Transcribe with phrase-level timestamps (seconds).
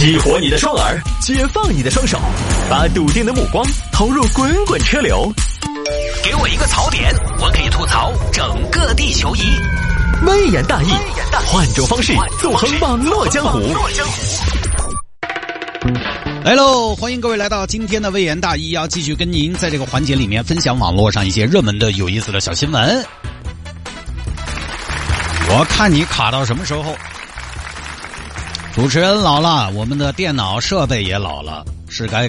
[0.00, 2.18] 激活你的双耳，解放你的双手，
[2.70, 3.62] 把笃定的目光
[3.92, 5.30] 投入滚滚车流。
[6.24, 9.40] 给我一个槽点，我可以吐槽整个地球仪。
[10.26, 10.88] 微言大义，
[11.46, 13.60] 换种方式纵横网络江湖。
[16.44, 23.04] 来喽，欢迎各位来到今天的微言大义，要继续跟您在这个环节里面分享网络上一些热门的、有意思的小新闻。
[25.50, 26.96] 我看你卡到什么时候？
[28.80, 32.26] 主持人老了，我们的电脑设备也老了，是该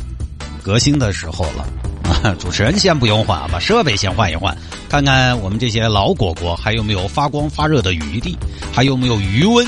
[0.62, 1.66] 革新的时候了
[2.04, 2.36] 啊！
[2.38, 4.56] 主持人先不用换啊，把设备先换一换，
[4.90, 8.38] 看看我们这些老果果还有没有发光发热的余地，
[8.74, 9.66] 还有没有余温。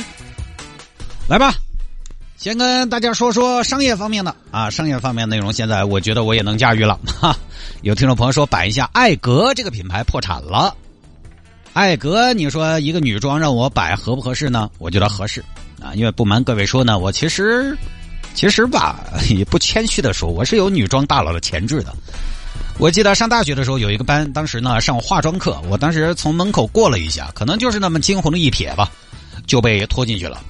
[1.30, 1.56] 来吧，
[2.36, 7.34] 先跟大家说说商业方面的啊，商业方面内容，现在我觉得我也能驾驭了哈。
[7.82, 10.76] 有听众朋友说摆一下，艾格这个品牌破产了。
[11.72, 14.70] 艾格，你说一个女装让我摆合不合适呢？
[14.80, 15.42] 我觉得合适
[15.84, 17.78] 啊，因为不瞒各位说呢，我其实，
[18.34, 21.94] 其实吧，也不谦虚的说，我是有女装大佬的潜质的。
[22.80, 28.90] 我记得上大学的时候有一个班，当时呢上化妆课，我当时从门口过了一下，可能就是那么惊鸿的一瞥吧，
[29.46, 30.42] 就被拖进去了。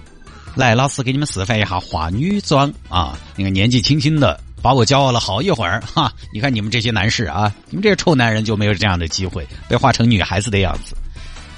[0.56, 3.18] 来，老师给你们示范一下化女装啊！
[3.36, 6.14] 那个年纪轻轻的把我骄傲了好一会儿哈。
[6.32, 10.96] 你看你们这些男士啊，你们这些臭男人就没有这样的机会被画成女孩子的样子。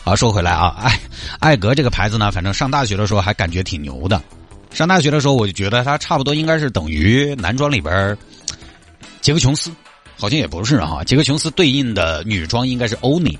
[0.05, 0.99] 好，说回来啊，艾
[1.39, 4.21] 艾格这个牌子呢，反正上大学的时候还感觉挺牛的。
[4.69, 8.15] 上大学的时候，我就觉得它差不多应该是等于男装里边
[9.19, 9.71] 杰克琼斯，
[10.15, 11.03] 好像也不是哈。
[11.03, 13.35] 杰克琼斯对应的女装应该是欧尼，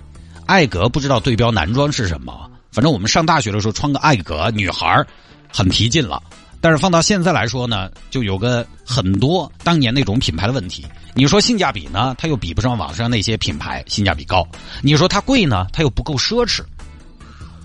[0.48, 2.50] 艾格不知道对标男装是什么。
[2.72, 5.06] 反正我们上大学的时候穿个艾格，女孩
[5.54, 6.20] 很提劲了。
[6.66, 10.84] 但是放到现在来说呢，就有个很多当年那种品牌的问题。
[11.14, 14.42] 你说性价比呢，它又比不上网上那些品牌性价比高；
[14.82, 16.64] 你说它贵呢，它又不够奢侈，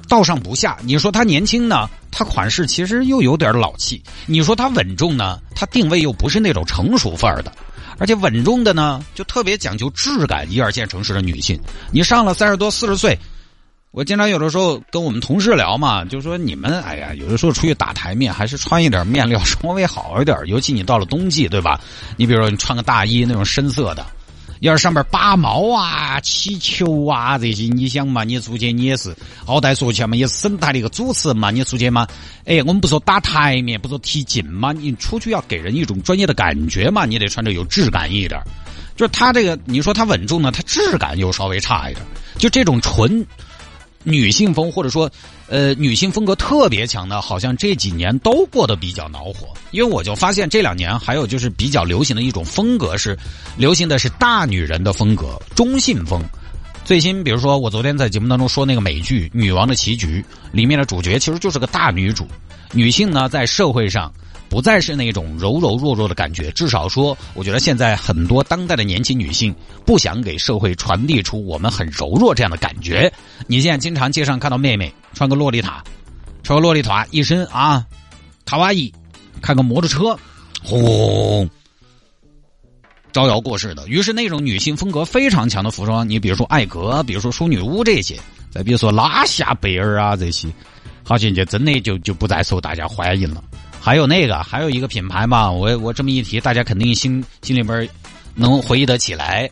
[0.07, 0.77] 道上不下。
[0.83, 7.51] 你说它年轻呢，它款式其实又有点老气；你说它稳重呢，它定位又不是那种成熟范儿的，
[7.97, 10.47] 而且稳重的呢，就特别讲究质感。
[10.53, 11.59] 一二线城市的女性，
[11.91, 13.19] 你上了三十多、四十岁。
[13.93, 20.39] 我经常有的时候跟我们同事聊嘛，就说你们哎呀，有的时候出去打台面，还是穿一点面料稍微好一点。
[20.47, 21.81] 尤其你到了冬季，对吧？
[22.17, 24.07] 你比如说你穿个大衣那种深色的，
[24.61, 29.13] 要是上面扒毛啊、起球啊这些，你想嘛，你出去你也是，
[29.45, 32.07] 好歹说起来嘛，也是省台的一个主持人嘛，你出去嘛，
[32.45, 38.41] 哎，我们不说打台面，不说提劲嘛，你出去要给人一种专业的感觉嘛，你得穿着有质感一点。
[38.95, 42.07] 就是他这个，你说他稳重呢，他质感又稍微差一点。
[42.39, 43.27] 就这种纯。
[44.03, 45.11] 女性风或者说，
[45.49, 49.49] 呃，女性风格特别强的，好像这几年都过得比较恼火。
[49.71, 53.17] 因为我就发现这两年还有就是比较流行的一种风格是，
[53.57, 56.23] 流行的是大女人的风格，中性风。
[56.85, 62.27] 最新，比如说我昨天在节目当中说那个美剧《女王的棋局》里面的主角其实就是个大女主，
[62.73, 64.13] 女性呢在社会上。
[64.51, 69.55] 不再是那种柔柔弱弱的感觉，至少说，我觉得现在很多当代的年轻女性
[69.87, 73.11] 不想给社会传递出我们很柔弱这样的感觉。
[73.47, 75.85] 你现在经常街上看到妹妹穿个洛丽塔，
[76.43, 77.87] 穿个洛丽塔，一身啊
[78.45, 78.93] 卡哇伊，
[79.41, 80.19] 开个摩托车，
[80.65, 81.49] 轰，
[83.13, 83.87] 招摇过市的。
[83.87, 88.19] 于是那种女性风格非常强的服装，你比如说艾格，比如说淑女屋这些，
[88.51, 90.49] 再比如说拉夏贝尔啊这些，
[91.05, 93.45] 好像就真的就就不再受大家欢迎了。
[93.81, 97.89] 还有那个，还有一个品牌嘛，我我这么一提，大家肯定心心里边
[98.35, 99.51] 能回忆得起来。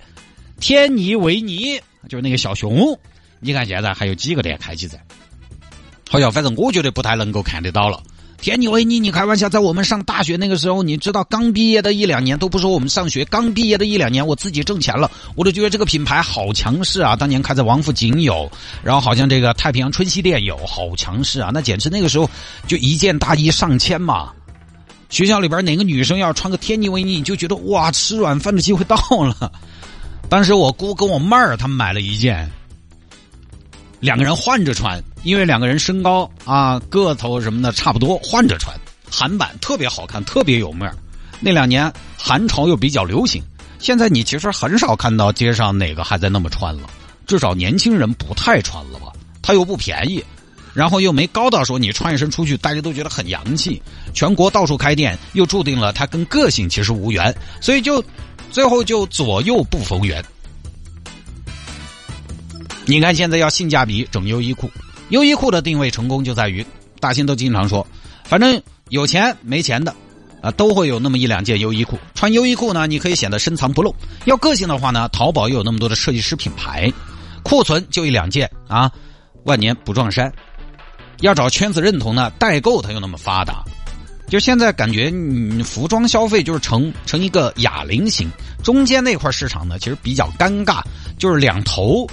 [0.61, 2.99] 天尼维尼就是那个小熊，
[3.41, 5.03] 你看现在还有几个店开起在？
[6.11, 8.03] 好像反正我觉得不太能够看得到了。
[8.41, 17.17] 天尼维尼，你开玩笑，在我们上大学那个时候，你知道刚毕业的一两年，都不说我们上学，刚毕业的一两年，我自己挣钱了，我都觉得这个品牌好强势啊！
[17.17, 18.51] 当年开在王府井有，
[18.83, 21.51] 然后好像这个太平洋春熙店有，好强势啊！
[21.53, 22.31] 那简直那个时候
[22.69, 24.31] 就一件大衣上千嘛。
[25.11, 29.53] 学校里边哪个女生要穿个天尼维尼，你就觉得哇，吃软饭的机会到了。
[30.29, 32.49] 当时我姑跟我妹儿他们买了一件。
[34.01, 38.75] 两个人换着穿，因为两个人身高啊、个头什么的差不多，换着穿，
[39.11, 40.97] 韩版特别好看，特别有面儿。
[41.41, 43.43] 那两年韩潮又比较流行，
[43.79, 46.89] 现在你其实很少看到街上哪个还在那么穿了，
[47.27, 49.13] 至少年轻人不太穿了吧？
[49.43, 50.25] 它又不便宜，
[50.75, 53.81] 然后又没高到说你穿一身出去大家都觉得很洋气。
[54.15, 58.03] 全国到处开店，又注定了它跟个性其实无缘，所以就
[58.51, 60.25] 最后就左右不逢源。
[62.85, 64.71] 你看，现在要性价比整优衣库，
[65.11, 66.65] 优衣库的定位成功就在于，
[67.01, 67.87] 大兴都经常说，
[68.25, 68.61] 反正
[68.91, 69.95] 有钱没钱的，
[70.43, 71.99] 啊，都会有那么一两件优衣库。
[72.15, 73.91] 穿优衣库呢，你可以显得深藏不露；
[74.27, 76.93] 要个性的话呢，淘宝又有那么多的设计师品牌，
[77.43, 78.91] 库存就一两件啊，
[79.45, 80.33] 万年不撞衫。
[81.21, 83.65] 要找圈子认同呢，代购它又那么发达。
[84.29, 88.31] 就现在感觉，嗯，服装消费就是成成一个哑铃型，
[88.63, 90.83] 中间那块市场呢，其实比较尴尬，
[91.19, 92.07] 就是两头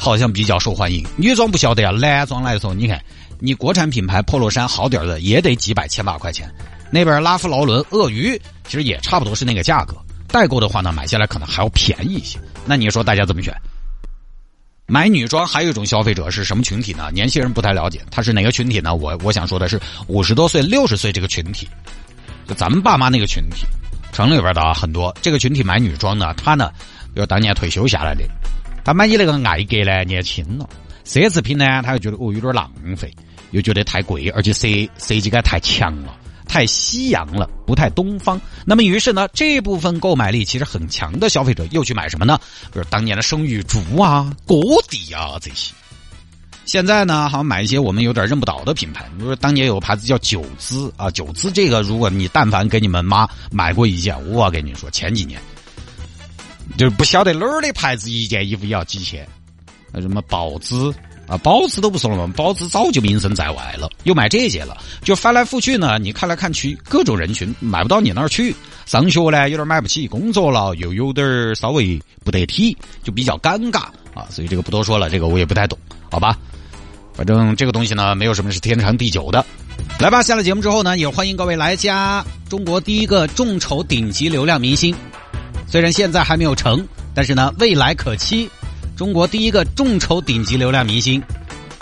[0.00, 1.06] 好像比较受欢迎。
[1.18, 2.98] 女装不晓得呀，男装来说，你看，
[3.38, 6.50] 你国产品牌 polo 衫好点的也得几百千把块钱，
[6.90, 9.94] 那边拉夫劳伦、鳄鱼其实也差不多是那个价格。
[10.28, 12.38] 代购的话呢，买下来可能还要便宜一些。
[12.64, 13.54] 那你说大家怎么选？
[14.86, 17.10] 买女装还有一种消费者是什么群体呢？
[17.12, 18.94] 年轻人不太了解，他是哪个群体呢？
[18.94, 21.68] 我我想说的是五十多岁、六十岁这个群体，
[22.48, 23.66] 就咱们爸妈那个群体，
[24.12, 25.14] 城里边的啊很多。
[25.20, 26.70] 这个群体买女装呢，他呢，
[27.12, 28.24] 比如当年退休下来的，
[28.84, 30.64] 他买你那个艾格呢，年轻了；
[31.04, 33.12] 奢侈品呢，他又觉得哦有点浪费，
[33.50, 34.68] 又觉得太贵，而且设
[34.98, 36.16] 设计感太强了。
[36.46, 38.40] 太西洋了，不太东方。
[38.66, 42.36] 那么，于是呢，这部分购买力其实很强的消费者又去买什么呢？
[42.72, 45.72] 比如当年的生育竹啊、锅底啊这些。
[46.64, 49.04] 现在呢，好像买一些我们有点认不到的品牌。
[49.16, 55.40] 比如说当年有个牌子叫九姿啊，九姿这个，如果你但凡给你们妈买过一件，我跟你说，前几年
[56.76, 59.26] 就是不晓得哪儿的牌子，一件衣服也要几千。
[59.94, 60.94] 什么宝姿。
[61.26, 68.52] 啊，宝姿都不说了嘛，宝姿早就名声在外了，又买这些了，就翻来覆去呢，你看来看去，各种人群买不到你那儿去。
[68.84, 73.82] 上学呢有点买不起，工作了又有点稍微不得体，就比较尴尬
[74.12, 74.26] 啊。
[74.28, 75.78] 所以这个不多说了，这个我也不太懂，
[76.10, 76.36] 好吧？
[77.14, 79.46] 反正这个东西呢，没有什么是天长地久的。
[80.00, 84.92] 来吧，下了节目之后呢，也欢迎各位来加中国第一个众筹顶级流量明星，
[85.70, 86.84] 虽然现在还没有成，
[87.14, 88.50] 但是呢，未来可期。
[88.96, 91.22] 中国第一个众筹顶级流量明星，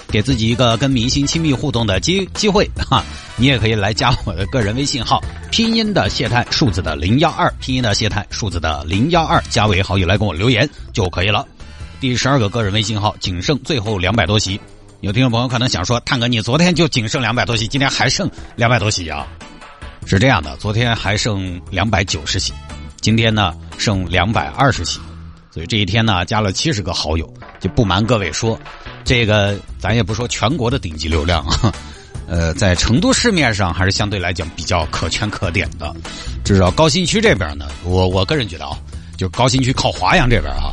[0.08, 3.02] 给自己一个跟明星亲密互动的机机会哈！
[3.36, 11.46] 你也可以来加我的个人微信号，拼音的谢探，数字的零幺二，拼音的谢探，数字的零幺二，加为好友来跟我留言就可以了。
[11.98, 14.60] 第十二个个人微信号仅剩最后两百多席，
[15.00, 19.26] 有听众朋友可能想说，探哥你昨天就仅剩两百多席，今天还剩两百多席啊？
[20.04, 22.52] 是这样的，昨天还剩两百九十席，
[23.00, 25.00] 今天呢剩两百二十起。
[25.50, 28.58] 所以这一天呢，加了七十个好友，就不瞒各位说，
[29.02, 31.72] 这个咱也不说全国的顶级流量啊，
[32.28, 35.92] 呃，在成都市面上还是相对来讲比较可圈可点的。
[36.44, 38.78] 至少高新区这边呢，我我个人觉得啊，
[39.16, 40.70] 就高新区靠华阳这边啊，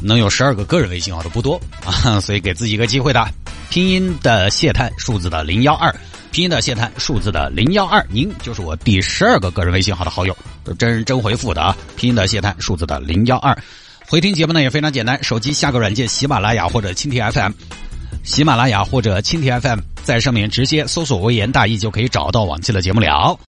[0.00, 3.28] 能有十二个个人微信号的不多啊，所以给自己一个机会的，
[3.68, 5.94] 拼音的谢探，数字的零幺二，
[6.36, 13.56] 拼音的谢探，数字的零幺二，您就是我第十二个个人微信号的好友，都真人真回复的啊，拼音的谢探，数字的零幺二。
[14.06, 17.52] 回听节目呢也非常简单，手机下个软件喜马拉雅或者蜻蜓 FM，
[18.22, 23.40] 喜马拉雅或者蜻蜓 FM，在上面直接搜索“微言大义”就可以找到往期的节目了。